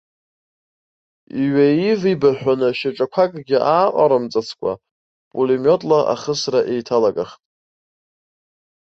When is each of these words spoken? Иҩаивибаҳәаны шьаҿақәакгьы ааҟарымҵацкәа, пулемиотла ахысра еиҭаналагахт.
Иҩаивибаҳәаны 1.41 2.69
шьаҿақәакгьы 2.77 3.57
ааҟарымҵацкәа, 3.71 4.71
пулемиотла 5.29 5.99
ахысра 6.13 6.59
еиҭаналагахт. 6.71 7.41